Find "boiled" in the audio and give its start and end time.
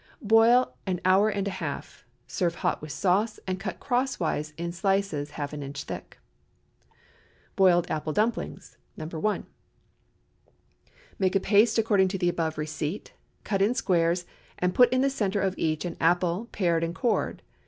7.55-7.85